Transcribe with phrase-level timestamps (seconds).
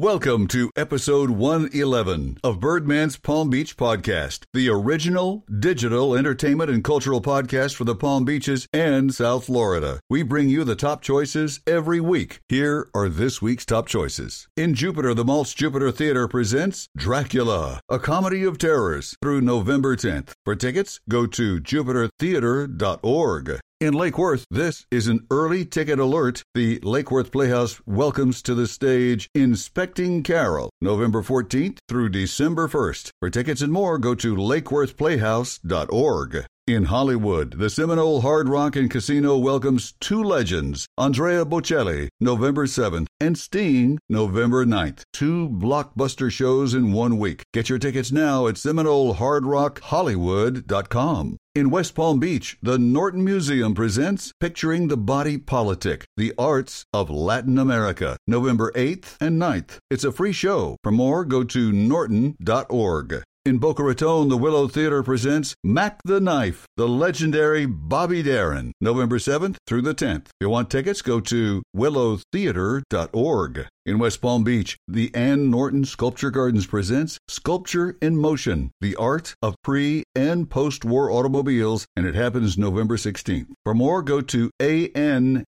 [0.00, 7.20] Welcome to episode 111 of Birdman's Palm Beach Podcast, the original digital entertainment and cultural
[7.20, 10.00] podcast for the Palm Beaches and South Florida.
[10.08, 12.40] We bring you the top choices every week.
[12.48, 14.48] Here are this week's top choices.
[14.56, 20.30] In Jupiter, the Maltz Jupiter Theater presents Dracula, a comedy of terrors through November 10th.
[20.46, 23.60] For tickets, go to jupitertheater.org.
[23.80, 26.42] In Lake Worth, this is an early ticket alert.
[26.54, 33.12] The Lake Worth Playhouse welcomes to the stage Inspecting Carol, November 14th through December 1st.
[33.20, 36.44] For tickets and more, go to lakeworthplayhouse.org.
[36.66, 43.06] In Hollywood, the Seminole Hard Rock and Casino welcomes two legends, Andrea Bocelli, November 7th,
[43.18, 45.04] and Sting, November 9th.
[45.14, 47.44] Two blockbuster shows in one week.
[47.54, 51.38] Get your tickets now at SeminoleHardRockHollywood.com.
[51.52, 57.10] In West Palm Beach, the Norton Museum presents Picturing the Body Politic, the Arts of
[57.10, 59.78] Latin America, November 8th and 9th.
[59.90, 60.76] It's a free show.
[60.84, 63.24] For more, go to norton.org.
[63.44, 69.18] In Boca Raton, the Willow Theater presents Mack the Knife, the legendary Bobby Darin, November
[69.18, 70.26] 7th through the 10th.
[70.26, 73.66] If you want tickets, go to willowtheater.org.
[73.90, 79.34] In West Palm Beach, the Ann Norton Sculpture Gardens presents Sculpture in Motion, the art
[79.42, 83.48] of pre and post war automobiles, and it happens November 16th.
[83.64, 85.44] For more, go to ansg.org.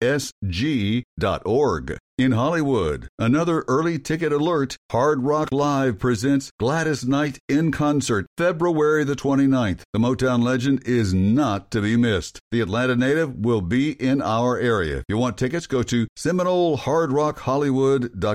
[2.18, 4.78] In Hollywood, another early ticket alert.
[4.90, 9.82] Hard Rock Live presents Gladys Knight in concert February the 29th.
[9.92, 12.40] The Motown legend is not to be missed.
[12.50, 15.00] The Atlanta native will be in our area.
[15.00, 18.25] If you want tickets, go to SeminoleHardRockHollywood.com.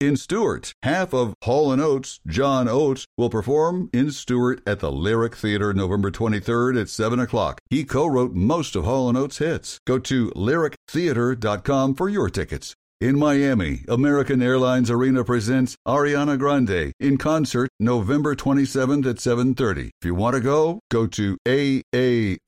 [0.00, 4.90] In Stuart, half of Hall & Oates, John Oates, will perform in Stuart at the
[4.90, 7.60] Lyric Theater November 23rd at 7 o'clock.
[7.70, 9.78] He co-wrote most of Hall & Oates' hits.
[9.86, 12.74] Go to lyrictheater.com for your tickets.
[13.00, 19.90] In Miami, American Airlines Arena presents Ariana Grande in concert November 27th at 7:30.
[20.00, 22.38] If you want to go, go to aaarena.com.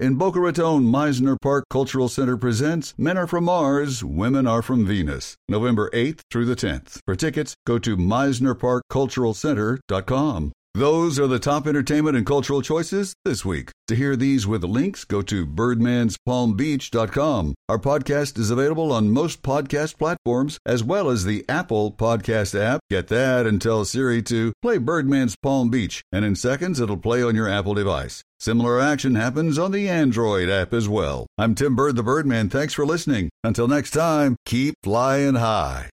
[0.00, 4.86] In Boca Raton, Mizner Park Cultural Center presents Men Are From Mars, Women Are From
[4.86, 7.00] Venus, November 8th through the 10th.
[7.04, 10.52] For tickets, go to miznerparkculturalcenter.com.
[10.74, 13.72] Those are the top entertainment and cultural choices this week.
[13.88, 17.54] To hear these with links, go to birdmanspalmbeach.com.
[17.68, 22.78] Our podcast is available on most podcast platforms as well as the Apple Podcast app.
[22.88, 27.20] Get that and tell Siri to play Birdman's Palm Beach, and in seconds it'll play
[27.20, 28.22] on your Apple device.
[28.38, 31.26] Similar action happens on the Android app as well.
[31.36, 32.48] I'm Tim Bird the Birdman.
[32.48, 33.28] Thanks for listening.
[33.42, 35.90] Until next time, keep flying high.